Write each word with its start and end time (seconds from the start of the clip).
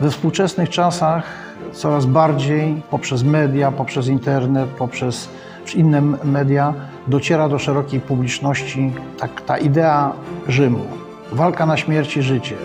We 0.00 0.10
współczesnych 0.10 0.70
czasach 0.70 1.24
coraz 1.72 2.06
bardziej 2.06 2.82
poprzez 2.90 3.22
media, 3.22 3.72
poprzez 3.72 4.08
internet, 4.08 4.68
poprzez 4.68 5.28
inne 5.74 6.00
media 6.24 6.74
dociera 7.06 7.48
do 7.48 7.58
szerokiej 7.58 8.00
publiczności 8.00 8.92
tak, 9.18 9.40
ta 9.40 9.58
idea 9.58 10.12
Rzymu. 10.48 10.86
Walka 11.32 11.66
na 11.66 11.76
śmierć 11.76 12.16
i 12.16 12.22
życie. 12.22 12.56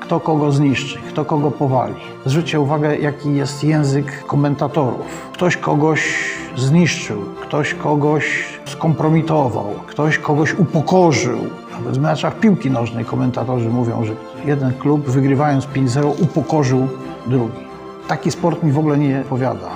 Kto 0.00 0.20
kogo 0.20 0.52
zniszczy, 0.52 0.98
kto 0.98 1.24
kogo 1.24 1.50
powali. 1.50 1.94
Zwróćcie 2.26 2.60
uwagę, 2.60 2.96
jaki 2.96 3.34
jest 3.34 3.64
język 3.64 4.26
komentatorów. 4.26 5.30
Ktoś 5.32 5.56
kogoś 5.56 6.14
zniszczył, 6.56 7.22
ktoś 7.42 7.74
kogoś 7.74 8.44
skompromitował, 8.66 9.66
ktoś 9.86 10.18
kogoś 10.18 10.54
upokorzył. 10.54 11.38
W 11.84 11.98
meczach 11.98 12.40
piłki 12.40 12.70
nożnej 12.70 13.04
komentatorzy 13.04 13.68
mówią, 13.68 14.04
że 14.04 14.12
jeden 14.44 14.72
klub 14.72 15.08
wygrywając 15.08 15.66
5-0 15.66 16.22
upokorzył 16.22 16.88
drugi. 17.26 17.58
Taki 18.08 18.30
sport 18.30 18.62
mi 18.62 18.72
w 18.72 18.78
ogóle 18.78 18.98
nie 18.98 19.24
powiada. 19.28 19.70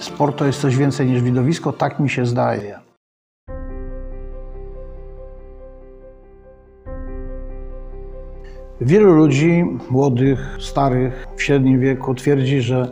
Sport 0.00 0.36
to 0.36 0.46
jest 0.46 0.60
coś 0.60 0.76
więcej 0.76 1.06
niż 1.06 1.22
widowisko, 1.22 1.72
tak 1.72 2.00
mi 2.00 2.10
się 2.10 2.26
zdaje. 2.26 2.78
Wielu 8.80 9.12
ludzi, 9.12 9.64
młodych, 9.90 10.56
starych, 10.60 11.26
w 11.36 11.42
średnim 11.42 11.80
wieku, 11.80 12.14
twierdzi, 12.14 12.60
że 12.60 12.88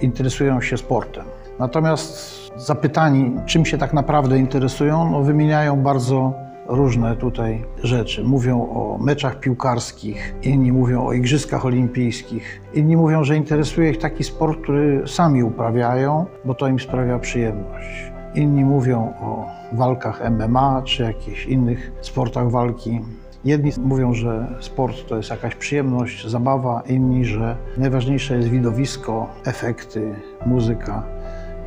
interesują 0.00 0.60
się 0.60 0.76
sportem. 0.76 1.24
Natomiast 1.58 2.42
zapytani, 2.56 3.36
czym 3.46 3.66
się 3.66 3.78
tak 3.78 3.92
naprawdę 3.92 4.38
interesują, 4.38 5.10
no 5.10 5.22
wymieniają 5.22 5.76
bardzo 5.76 6.34
różne 6.66 7.16
tutaj 7.16 7.64
rzeczy. 7.82 8.24
Mówią 8.24 8.60
o 8.60 8.98
meczach 9.00 9.40
piłkarskich, 9.40 10.34
inni 10.42 10.72
mówią 10.72 11.06
o 11.06 11.12
igrzyskach 11.12 11.66
olimpijskich, 11.66 12.60
inni 12.74 12.96
mówią, 12.96 13.24
że 13.24 13.36
interesuje 13.36 13.90
ich 13.90 13.98
taki 13.98 14.24
sport, 14.24 14.62
który 14.62 15.02
sami 15.06 15.42
uprawiają, 15.42 16.26
bo 16.44 16.54
to 16.54 16.68
im 16.68 16.80
sprawia 16.80 17.18
przyjemność. 17.18 18.12
Inni 18.34 18.64
mówią 18.64 19.12
o 19.20 19.46
walkach 19.72 20.30
MMA 20.30 20.82
czy 20.84 21.02
jakichś 21.02 21.46
innych 21.46 21.92
sportach 22.00 22.50
walki. 22.50 23.00
Jedni 23.44 23.70
mówią, 23.84 24.14
że 24.14 24.46
sport 24.60 25.08
to 25.08 25.16
jest 25.16 25.30
jakaś 25.30 25.54
przyjemność, 25.54 26.28
zabawa, 26.28 26.82
inni, 26.86 27.24
że 27.24 27.56
najważniejsze 27.76 28.36
jest 28.36 28.48
widowisko, 28.48 29.26
efekty, 29.44 30.14
muzyka 30.46 31.02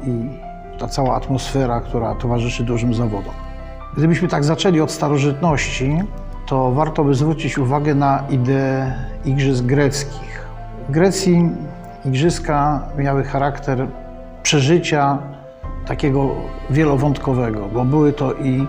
i 0.08 0.30
ta 0.80 0.88
cała 0.88 1.16
atmosfera, 1.16 1.82
która 1.82 2.16
towarzyszy 2.16 2.64
dużym 2.64 2.94
zawodom. 2.94 3.34
Gdybyśmy 3.98 4.28
tak 4.28 4.44
zaczęli 4.44 4.82
od 4.82 4.92
starożytności, 4.92 6.00
to 6.46 6.72
warto 6.72 7.04
by 7.04 7.16
zwrócić 7.16 7.58
uwagę 7.58 7.96
na 7.96 8.24
ideę 8.30 8.94
igrzysk 9.26 9.66
greckich. 9.66 10.48
W 10.90 10.92
Grecji 10.92 11.50
igrzyska 12.06 12.88
miały 12.98 13.24
charakter 13.24 13.88
przeżycia 14.44 15.18
takiego 15.88 16.30
wielowątkowego, 16.70 17.68
bo 17.74 17.86
były 17.86 18.14
to 18.14 18.34
i 18.34 18.68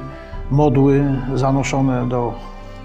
modły 0.50 1.04
zanoszone 1.34 2.08
do 2.08 2.34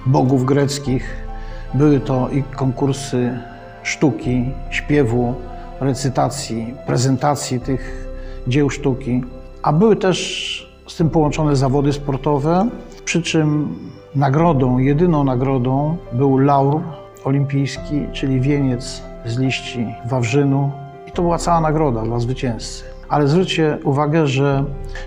bogów 0.06 0.46
greckich, 0.46 1.28
były 1.74 2.00
to 2.00 2.30
i 2.30 2.44
konkursy 2.44 3.40
sztuki, 3.84 4.52
śpiewu, 4.70 5.36
recytacji, 5.80 6.74
prezentacji 6.86 7.60
tych 7.60 8.08
dzieł 8.48 8.70
sztuki, 8.70 9.24
a 9.64 9.74
były 9.74 9.96
też 9.96 10.71
z 10.88 10.96
tym 10.96 11.10
połączone 11.10 11.56
zawody 11.56 11.94
sportowe, 11.94 12.70
przy 13.06 13.22
czym 13.22 13.76
nagrodą, 14.16 14.78
jedyną 14.78 15.24
nagrodą 15.24 15.98
był 16.14 16.38
laur 16.38 16.82
olimpijski, 17.24 18.06
czyli 18.14 18.42
wieniec 18.42 19.04
z 19.26 19.38
liści 19.38 19.88
wawrzynu 20.06 20.72
i 21.08 21.12
to 21.12 21.22
była 21.22 21.38
cała 21.38 21.62
nagroda 21.62 22.02
dla 22.02 22.20
zwycięzcy. 22.20 22.84
Ale 23.10 23.28
zwróćcie 23.28 23.78
uwagę, 23.84 24.28
że 24.28 24.64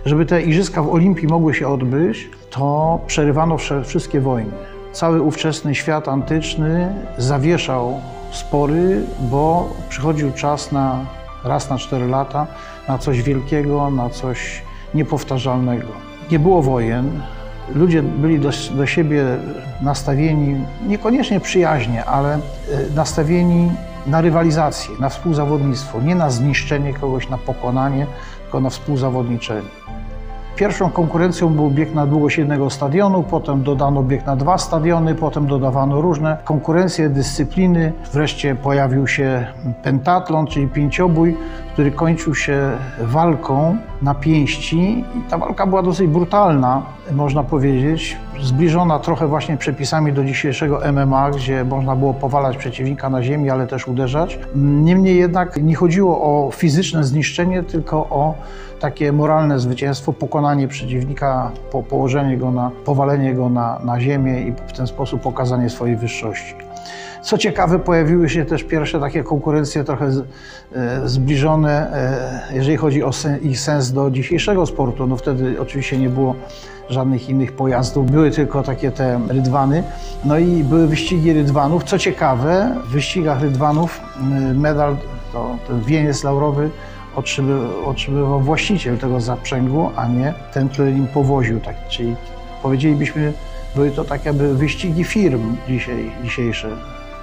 żeby 0.06 0.26
te 0.26 0.43
igrzyska 0.43 0.82
w 0.82 0.93
Olimpii 0.93 1.28
mogły 1.28 1.54
się 1.54 1.69
odbyć, 1.69 2.31
to 2.50 3.00
przerywano 3.06 3.56
wszystkie 3.84 4.20
wojny. 4.20 4.50
Cały 4.93 5.22
ówczesny 5.22 5.75
świat 5.75 6.09
antyczny 6.09 6.94
zawieszał 7.19 8.00
spory, 8.32 9.03
bo 9.31 9.69
przychodził 9.88 10.32
czas 10.32 10.72
na 10.72 11.06
raz 11.44 11.70
na 11.70 11.78
cztery 11.78 12.06
lata 12.09 12.47
na 12.88 12.99
coś 12.99 13.22
wielkiego, 13.22 13.91
na 13.91 14.10
coś 14.10 14.62
niepowtarzalnego. 14.94 15.88
Nie 16.31 16.38
było 16.38 16.62
wojen, 16.62 17.21
ludzie 17.75 18.03
byli 18.03 18.41
do, 18.41 18.50
do 18.77 18.87
siebie 18.87 19.25
nastawieni 19.82 20.65
niekoniecznie 20.87 21.41
przyjaźnie, 21.41 22.05
ale 22.05 22.34
e, 22.34 22.41
nastawieni 22.94 23.71
na 24.06 24.21
rywalizację, 24.21 24.94
na 25.00 25.09
współzawodnictwo, 25.09 26.00
nie 26.00 26.15
na 26.15 26.31
zniszczenie 26.31 26.94
kogoś, 26.94 27.28
na 27.28 27.38
pokonanie, 27.38 28.06
tylko 28.43 28.60
na 28.60 28.71
współzawodniczenie. 28.71 29.69
Pierwszą 30.56 30.91
konkurencją 30.91 31.49
był 31.49 31.71
bieg 31.71 31.94
na 31.94 32.06
długość 32.06 32.38
jednego 32.38 32.71
stadionu, 32.71 33.22
potem 33.22 33.62
dodano 33.62 34.03
bieg 34.03 34.26
na 34.26 34.37
dwa 34.37 34.59
stadiony, 34.59 35.15
potem 35.15 35.47
dodawano 35.47 36.00
różne 36.00 36.37
konkurencje, 36.44 37.09
dyscypliny. 37.09 37.93
Wreszcie 38.12 38.55
pojawił 38.55 39.06
się 39.06 39.47
pentatlon, 39.82 40.47
czyli 40.47 40.69
pięciobój, 40.69 41.37
który 41.75 41.91
kończył 41.91 42.35
się 42.35 42.71
walką 43.01 43.77
na 44.03 44.15
pięści. 44.15 45.05
I 45.17 45.31
ta 45.31 45.39
walka 45.39 45.67
była 45.67 45.83
dosyć 45.83 46.07
brutalna, 46.07 46.83
można 47.12 47.43
powiedzieć, 47.43 48.17
zbliżona 48.43 48.99
trochę 48.99 49.27
właśnie 49.27 49.57
przepisami 49.57 50.12
do 50.12 50.25
dzisiejszego 50.25 50.81
MMA, 50.93 51.31
gdzie 51.31 51.65
można 51.65 51.97
było 51.97 52.15
powalać 52.15 52.57
przeciwnika 52.57 53.11
na 53.11 53.23
ziemi, 53.23 53.51
ale 53.51 53.67
też 53.67 53.89
uderzać. 53.89 54.39
Niemniej 54.57 55.17
jednak 55.17 55.62
nie 55.62 55.75
chodziło 55.75 56.21
o 56.21 56.51
fizyczne 56.51 57.05
zniszczenie, 57.05 57.62
tylko 57.62 57.97
o 57.97 58.35
takie 58.81 59.12
moralne 59.12 59.59
zwycięstwo, 59.59 60.12
pokonanie 60.12 60.69
przeciwnika, 60.69 61.51
po, 61.73 61.83
położenie 61.83 62.37
go 62.37 62.51
na, 62.51 62.71
powalenie 62.85 63.35
go 63.35 63.49
na, 63.49 63.79
na 63.85 64.01
ziemię 64.01 64.43
i 64.43 64.53
w 64.53 64.73
ten 64.73 64.87
sposób 64.87 65.21
pokazanie 65.21 65.71
swojej 65.71 65.97
wyższości. 65.97 66.55
Co 67.25 67.39
ciekawe, 67.39 67.79
pojawiły 67.79 68.29
się 68.29 68.45
też 68.45 68.65
pierwsze 68.65 69.01
takie 69.01 69.23
konkurencje 69.23 69.85
trochę 69.85 70.11
e, 70.73 71.09
zbliżone, 71.09 71.93
e, 72.51 72.55
jeżeli 72.57 72.77
chodzi 72.77 73.03
o 73.03 73.11
ich 73.43 73.61
sens 73.61 73.93
do 73.93 74.11
dzisiejszego 74.11 74.67
sportu. 74.67 75.07
No 75.07 75.17
wtedy 75.17 75.61
oczywiście 75.61 75.99
nie 75.99 76.09
było 76.09 76.35
żadnych 76.89 77.29
innych 77.29 77.53
pojazdów, 77.53 78.11
były 78.11 78.31
tylko 78.31 78.62
takie 78.62 78.91
te 78.91 79.21
rydwany. 79.29 79.83
No 80.25 80.39
i 80.39 80.65
były 80.65 80.87
wyścigi 80.87 81.33
rydwanów. 81.33 81.85
Co 81.85 81.99
ciekawe, 81.99 82.75
w 82.85 82.93
wyścigach 82.93 83.43
rydwanów 83.43 84.01
medal, 84.55 84.97
to 85.33 85.56
ten 85.69 85.81
wieniec 85.81 86.25
laurowy 86.25 86.71
otrzymywał 87.85 88.41
właściciel 88.41 88.99
tego 88.99 89.21
zaprzęgu, 89.21 89.91
a 89.97 90.09
nie 90.09 90.35
ten, 90.53 90.69
który 90.69 90.93
nim 90.93 91.06
powoził. 91.06 91.61
Tak, 91.61 91.89
czyli 91.89 92.17
powiedzielibyśmy, 92.62 93.33
były 93.75 93.91
to 93.91 94.05
tak 94.05 94.25
jakby 94.25 94.55
wyścigi 94.55 95.05
firm 95.05 95.56
dzisiaj, 95.69 96.12
dzisiejsze, 96.23 96.69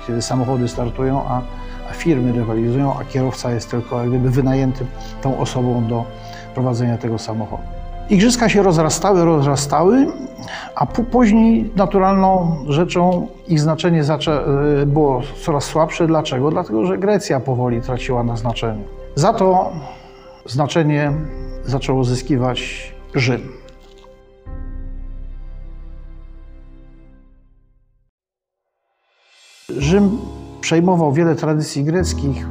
kiedy 0.07 0.21
samochody 0.21 0.67
startują, 0.67 1.23
a, 1.27 1.41
a 1.89 1.93
firmy 1.93 2.31
rywalizują, 2.31 2.93
a 2.99 3.05
kierowca 3.05 3.51
jest 3.51 3.71
tylko 3.71 3.99
jak 3.99 4.09
gdyby 4.09 4.29
wynajętym 4.29 4.87
tą 5.21 5.37
osobą 5.37 5.87
do 5.87 6.05
prowadzenia 6.55 6.97
tego 6.97 7.19
samochodu. 7.19 7.63
Igrzyska 8.09 8.49
się 8.49 8.63
rozrastały, 8.63 9.25
rozrastały, 9.25 10.07
a 10.75 10.85
później 10.85 11.71
naturalną 11.75 12.55
rzeczą 12.67 13.27
ich 13.47 13.59
znaczenie 13.59 14.03
e, 14.03 14.85
było 14.85 15.21
coraz 15.45 15.63
słabsze. 15.63 16.07
Dlaczego? 16.07 16.51
Dlatego, 16.51 16.85
że 16.85 16.97
Grecja 16.97 17.39
powoli 17.39 17.81
traciła 17.81 18.23
na 18.23 18.35
znaczeniu. 18.35 18.83
Za 19.15 19.33
to 19.33 19.71
znaczenie 20.45 21.11
zaczął 21.65 21.97
uzyskiwać 21.97 22.91
Rzym. 23.15 23.60
Rzym 29.91 30.17
przejmował 30.61 31.13
wiele 31.13 31.35
tradycji 31.35 31.83
greckich, 31.83 32.47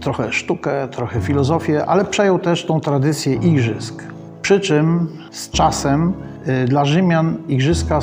trochę 0.00 0.32
sztukę, 0.32 0.88
trochę 0.88 1.20
filozofię, 1.20 1.86
ale 1.86 2.04
przejął 2.04 2.38
też 2.38 2.66
tą 2.66 2.80
tradycję 2.80 3.34
igrzysk. 3.34 4.02
Przy 4.42 4.60
czym 4.60 5.08
z 5.30 5.50
czasem 5.50 6.12
y, 6.64 6.68
dla 6.68 6.84
Rzymian 6.84 7.36
igrzyska 7.48 8.00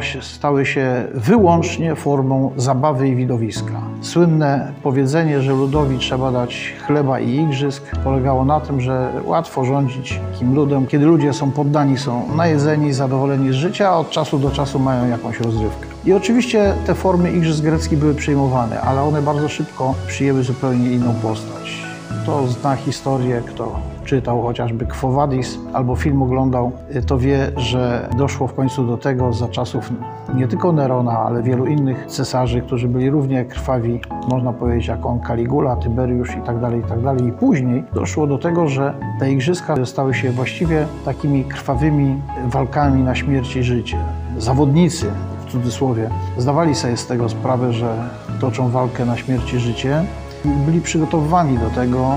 się, 0.00 0.22
stały 0.22 0.66
się 0.66 1.04
wyłącznie 1.14 1.94
formą 1.94 2.52
zabawy 2.56 3.08
i 3.08 3.16
widowiska. 3.16 3.80
Słynne 4.00 4.72
powiedzenie, 4.82 5.42
że 5.42 5.52
ludowi 5.52 5.98
trzeba 5.98 6.32
dać 6.32 6.74
chleba 6.86 7.20
i 7.20 7.36
igrzysk, 7.36 7.96
polegało 8.04 8.44
na 8.44 8.60
tym, 8.60 8.80
że 8.80 9.12
łatwo 9.24 9.64
rządzić 9.64 10.20
takim 10.32 10.54
ludem, 10.54 10.86
kiedy 10.86 11.06
ludzie 11.06 11.32
są 11.32 11.50
poddani, 11.50 11.98
są 11.98 12.36
najedzeni, 12.36 12.92
zadowoleni 12.92 13.50
z 13.50 13.54
życia, 13.54 13.88
a 13.88 13.96
od 13.96 14.10
czasu 14.10 14.38
do 14.38 14.50
czasu 14.50 14.78
mają 14.78 15.08
jakąś 15.08 15.40
rozrywkę. 15.40 15.87
I 16.04 16.12
oczywiście 16.12 16.74
te 16.86 16.94
formy 16.94 17.32
igrzysk 17.32 17.62
greckich 17.62 17.98
były 17.98 18.14
przyjmowane, 18.14 18.80
ale 18.80 19.02
one 19.02 19.22
bardzo 19.22 19.48
szybko 19.48 19.94
przyjęły 20.06 20.42
zupełnie 20.42 20.92
inną 20.92 21.14
postać. 21.14 21.82
Kto 22.22 22.46
zna 22.46 22.76
historię, 22.76 23.42
kto 23.46 23.80
czytał 24.04 24.42
chociażby 24.42 24.86
Quo 24.86 25.12
Vadis 25.12 25.58
albo 25.72 25.96
film 25.96 26.22
oglądał, 26.22 26.72
to 27.06 27.18
wie, 27.18 27.52
że 27.56 28.08
doszło 28.16 28.46
w 28.46 28.54
końcu 28.54 28.86
do 28.86 28.96
tego 28.96 29.32
za 29.32 29.48
czasów 29.48 29.90
nie 30.34 30.48
tylko 30.48 30.72
Nerona, 30.72 31.18
ale 31.18 31.42
wielu 31.42 31.66
innych 31.66 32.06
cesarzy, 32.06 32.60
którzy 32.60 32.88
byli 32.88 33.10
równie 33.10 33.44
krwawi, 33.44 34.00
można 34.28 34.52
powiedzieć, 34.52 34.88
jak 34.88 35.06
on, 35.06 35.20
Caligula, 35.20 35.76
Tyberiusz 35.76 36.36
i 36.36 36.40
tak 36.40 36.60
dalej, 36.60 36.80
i 36.80 36.82
tak 36.82 37.02
dalej. 37.02 37.26
I 37.26 37.32
później 37.32 37.84
doszło 37.94 38.26
do 38.26 38.38
tego, 38.38 38.68
że 38.68 38.94
te 39.20 39.32
igrzyska 39.32 39.86
stały 39.86 40.14
się 40.14 40.30
właściwie 40.30 40.86
takimi 41.04 41.44
krwawymi 41.44 42.22
walkami 42.46 43.02
na 43.02 43.14
śmierć 43.14 43.56
i 43.56 43.62
życie. 43.62 43.96
Zawodnicy, 44.38 45.06
w 45.48 45.52
cudzysłowie, 45.52 46.10
zdawali 46.38 46.74
sobie 46.74 46.96
z 46.96 47.06
tego 47.06 47.28
sprawę, 47.28 47.72
że 47.72 48.08
toczą 48.40 48.70
walkę 48.70 49.04
na 49.04 49.16
śmierć 49.16 49.52
i 49.52 49.58
życie 49.58 50.04
i 50.44 50.48
byli 50.48 50.80
przygotowywani 50.80 51.58
do 51.58 51.70
tego 51.70 52.10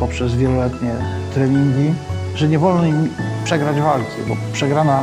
poprzez 0.00 0.34
wieloletnie 0.34 0.90
treningi, 1.34 1.94
że 2.34 2.48
nie 2.48 2.58
wolno 2.58 2.84
im 2.84 3.08
przegrać 3.44 3.80
walki, 3.80 4.16
bo 4.28 4.36
przegrana 4.52 5.02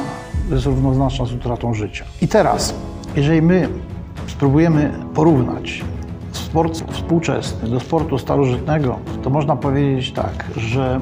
jest 0.50 0.66
równoznaczna 0.66 1.26
z 1.26 1.34
utratą 1.34 1.74
życia. 1.74 2.06
I 2.22 2.28
teraz, 2.28 2.74
jeżeli 3.16 3.42
my 3.42 3.70
spróbujemy 4.28 4.92
porównać 5.14 5.84
sport 6.32 6.84
współczesny 6.92 7.70
do 7.70 7.80
sportu 7.80 8.18
starożytnego, 8.18 9.00
to 9.24 9.30
można 9.30 9.56
powiedzieć 9.56 10.12
tak, 10.12 10.46
że 10.58 11.00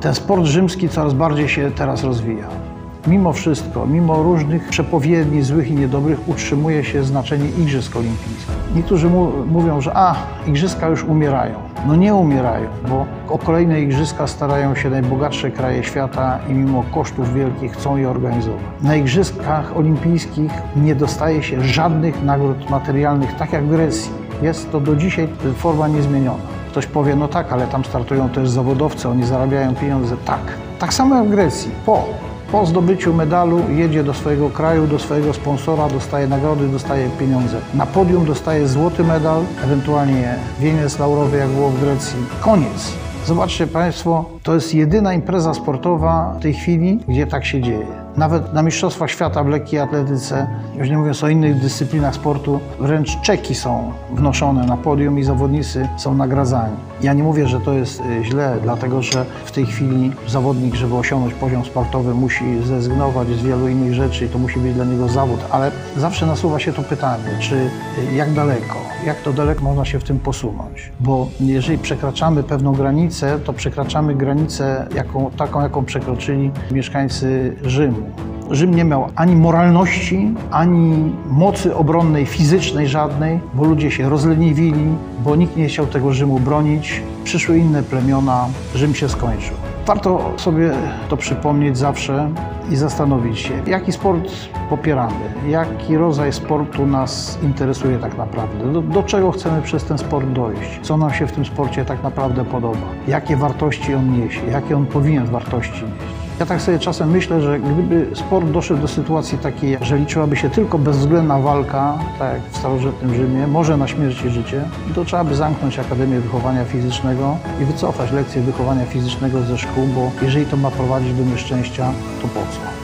ten 0.00 0.14
sport 0.14 0.44
rzymski 0.44 0.88
coraz 0.88 1.14
bardziej 1.14 1.48
się 1.48 1.70
teraz 1.70 2.04
rozwija. 2.04 2.61
Mimo 3.06 3.32
wszystko, 3.32 3.86
mimo 3.86 4.22
różnych 4.22 4.68
przepowiedni 4.68 5.42
złych 5.42 5.70
i 5.70 5.74
niedobrych, 5.74 6.28
utrzymuje 6.28 6.84
się 6.84 7.04
znaczenie 7.04 7.48
Igrzysk 7.48 7.96
Olimpijskich. 7.96 8.56
Niektórzy 8.74 9.10
mu 9.10 9.32
mówią, 9.46 9.80
że 9.80 9.96
a, 9.96 10.14
Igrzyska 10.46 10.88
już 10.88 11.04
umierają. 11.04 11.54
No 11.86 11.96
nie 11.96 12.14
umierają, 12.14 12.66
bo 12.88 13.06
o 13.28 13.38
kolejne 13.38 13.80
Igrzyska 13.80 14.26
starają 14.26 14.74
się 14.74 14.90
najbogatsze 14.90 15.50
kraje 15.50 15.84
świata 15.84 16.38
i 16.48 16.52
mimo 16.52 16.84
kosztów 16.94 17.34
wielkich 17.34 17.72
chcą 17.72 17.96
je 17.96 18.10
organizować. 18.10 18.60
Na 18.82 18.96
Igrzyskach 18.96 19.76
Olimpijskich 19.76 20.52
nie 20.76 20.94
dostaje 20.94 21.42
się 21.42 21.60
żadnych 21.60 22.24
nagród 22.24 22.70
materialnych, 22.70 23.36
tak 23.36 23.52
jak 23.52 23.64
w 23.64 23.70
Grecji. 23.70 24.10
Jest 24.42 24.72
to 24.72 24.80
do 24.80 24.96
dzisiaj 24.96 25.28
forma 25.56 25.88
niezmieniona. 25.88 26.42
Ktoś 26.70 26.86
powie, 26.86 27.16
no 27.16 27.28
tak, 27.28 27.52
ale 27.52 27.66
tam 27.66 27.84
startują 27.84 28.28
też 28.28 28.50
zawodowcy, 28.50 29.08
oni 29.08 29.24
zarabiają 29.24 29.74
pieniądze. 29.74 30.16
Tak. 30.24 30.40
Tak 30.78 30.94
samo 30.94 31.14
jak 31.14 31.26
w 31.26 31.30
Grecji. 31.30 31.70
Po 31.86 32.04
po 32.52 32.66
zdobyciu 32.66 33.14
medalu 33.14 33.60
jedzie 33.70 34.04
do 34.04 34.14
swojego 34.14 34.50
kraju, 34.50 34.86
do 34.86 34.98
swojego 34.98 35.32
sponsora, 35.32 35.88
dostaje 35.88 36.28
nagrody, 36.28 36.68
dostaje 36.68 37.10
pieniądze. 37.18 37.60
Na 37.74 37.86
podium 37.86 38.24
dostaje 38.24 38.68
złoty 38.68 39.04
medal, 39.04 39.42
ewentualnie 39.64 40.34
wieniec 40.60 40.98
laurowy, 40.98 41.36
jak 41.36 41.48
było 41.48 41.68
w 41.70 41.80
Grecji. 41.80 42.16
Koniec. 42.40 42.92
Zobaczcie 43.26 43.66
Państwo, 43.66 44.24
to 44.42 44.54
jest 44.54 44.74
jedyna 44.74 45.14
impreza 45.14 45.54
sportowa 45.54 46.34
w 46.38 46.42
tej 46.42 46.54
chwili, 46.54 46.98
gdzie 47.08 47.26
tak 47.26 47.44
się 47.44 47.62
dzieje. 47.62 48.01
Nawet 48.16 48.52
na 48.52 48.62
Mistrzostwach 48.62 49.10
Świata 49.10 49.44
w 49.44 49.48
lekkiej 49.48 49.80
atletyce, 49.80 50.46
już 50.74 50.90
nie 50.90 50.98
mówiąc 50.98 51.24
o 51.24 51.28
innych 51.28 51.60
dyscyplinach 51.60 52.14
sportu, 52.14 52.60
wręcz 52.80 53.20
czeki 53.20 53.54
są 53.54 53.92
wnoszone 54.10 54.66
na 54.66 54.76
podium 54.76 55.18
i 55.18 55.24
zawodnicy 55.24 55.88
są 55.96 56.14
nagradzani. 56.14 56.76
Ja 57.02 57.12
nie 57.12 57.22
mówię, 57.22 57.48
że 57.48 57.60
to 57.60 57.72
jest 57.72 58.00
y, 58.00 58.24
źle, 58.24 58.56
dlatego 58.62 59.02
że 59.02 59.24
w 59.44 59.50
tej 59.50 59.66
chwili 59.66 60.12
zawodnik, 60.28 60.74
żeby 60.74 60.96
osiągnąć 60.96 61.34
poziom 61.34 61.64
sportowy, 61.64 62.14
musi 62.14 62.62
zrezygnować 62.64 63.28
z 63.28 63.42
wielu 63.42 63.68
innych 63.68 63.94
rzeczy 63.94 64.24
i 64.24 64.28
to 64.28 64.38
musi 64.38 64.60
być 64.60 64.74
dla 64.74 64.84
niego 64.84 65.08
zawód, 65.08 65.40
ale 65.50 65.70
zawsze 65.96 66.26
nasuwa 66.26 66.58
się 66.58 66.72
to 66.72 66.82
pytanie, 66.82 67.24
czy 67.40 67.54
y, 67.54 68.14
jak 68.14 68.32
daleko, 68.32 68.76
jak 69.06 69.20
to 69.20 69.32
daleko 69.32 69.64
można 69.64 69.84
się 69.84 69.98
w 69.98 70.04
tym 70.04 70.18
posunąć. 70.18 70.92
Bo 71.00 71.28
jeżeli 71.40 71.78
przekraczamy 71.78 72.42
pewną 72.42 72.72
granicę, 72.72 73.38
to 73.44 73.52
przekraczamy 73.52 74.14
granicę 74.14 74.86
jaką, 74.94 75.30
taką, 75.30 75.62
jaką 75.62 75.84
przekroczyli 75.84 76.50
mieszkańcy 76.70 77.56
Rzymu. 77.64 78.01
Rzym 78.50 78.74
nie 78.74 78.84
miał 78.84 79.08
ani 79.16 79.36
moralności, 79.36 80.34
ani 80.50 81.12
mocy 81.30 81.76
obronnej, 81.76 82.26
fizycznej 82.26 82.88
żadnej, 82.88 83.40
bo 83.54 83.64
ludzie 83.64 83.90
się 83.90 84.08
rozleniwili, 84.08 84.86
bo 85.24 85.36
nikt 85.36 85.56
nie 85.56 85.66
chciał 85.66 85.86
tego 85.86 86.12
Rzymu 86.12 86.40
bronić. 86.40 87.02
Przyszły 87.24 87.58
inne 87.58 87.82
plemiona, 87.82 88.46
Rzym 88.74 88.94
się 88.94 89.08
skończył. 89.08 89.56
Warto 89.86 90.32
sobie 90.36 90.72
to 91.08 91.16
przypomnieć 91.16 91.78
zawsze 91.78 92.30
i 92.70 92.76
zastanowić 92.76 93.38
się, 93.38 93.54
jaki 93.66 93.92
sport 93.92 94.30
popieramy, 94.70 95.32
jaki 95.48 95.96
rodzaj 95.96 96.32
sportu 96.32 96.86
nas 96.86 97.38
interesuje 97.42 97.98
tak 97.98 98.18
naprawdę, 98.18 98.72
do, 98.72 98.82
do, 98.82 99.02
czego 99.02 99.32
chcemy 99.32 99.62
przez 99.62 99.84
ten 99.84 99.98
sport 99.98 100.28
dojść, 100.28 100.80
co 100.82 100.96
nam 100.96 101.14
się 101.14 101.26
w 101.26 101.32
tym 101.32 101.44
sporcie 101.44 101.84
tak 101.84 102.02
naprawdę 102.02 102.44
podoba, 102.44 102.86
jakie 103.08 103.36
wartości 103.36 103.94
on 103.94 104.20
niesie, 104.20 104.46
jakie 104.50 104.76
on 104.76 104.86
powinien 104.86 105.26
wartości 105.26 105.82
nieść. 105.84 106.21
Ja 106.42 106.46
tak 106.46 106.62
sobie 106.62 106.78
czasem 106.78 107.10
myślę, 107.10 107.40
że 107.40 107.60
gdyby 107.60 108.16
sport 108.16 108.50
doszedł 108.50 108.80
do 108.80 108.88
sytuacji 108.88 109.38
takiej, 109.38 109.78
że 109.80 109.98
liczyłaby 109.98 110.36
się 110.36 110.50
tylko 110.50 110.78
bezwzględna 110.78 111.38
walka, 111.38 111.98
tak 112.18 112.32
jak 112.32 112.42
w 112.50 112.56
starożytnym 112.56 113.14
Rzymie, 113.14 113.46
może 113.46 113.76
na 113.76 113.88
śmierć 113.88 114.24
i 114.24 114.30
życie, 114.30 114.64
to 114.94 115.04
trzeba 115.04 115.24
by 115.24 115.34
zamknąć 115.34 115.78
Akademię 115.78 116.20
Wychowania 116.20 116.64
Fizycznego 116.64 117.36
i 117.60 117.64
wycofać 117.64 118.12
lekcje 118.12 118.42
wychowania 118.42 118.86
fizycznego 118.86 119.42
ze 119.42 119.58
szkół, 119.58 119.86
bo 119.86 120.10
jeżeli 120.22 120.46
to 120.46 120.56
ma 120.56 120.70
prowadzić 120.70 121.14
do 121.14 121.24
nieszczęścia, 121.24 121.92
to 122.22 122.28
po 122.28 122.40
co? 122.40 122.81